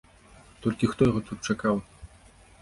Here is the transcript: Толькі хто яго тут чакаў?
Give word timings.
Толькі 0.63 0.89
хто 0.93 1.01
яго 1.09 1.21
тут 1.29 1.39
чакаў? 1.53 1.75